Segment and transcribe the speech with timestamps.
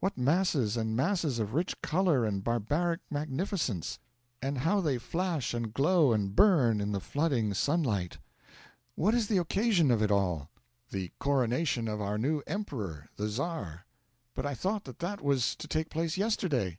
[0.00, 3.98] What masses and masses of rich colour and barbaric magnificence!
[4.40, 8.16] And how they flash and glow and burn in the flooding sunlight!
[8.94, 10.48] What is the occasion of it all?'
[10.88, 13.84] 'The coronation of our new emperor the Czar.'
[14.34, 16.78] 'But I thought that that was to take place yesterday.'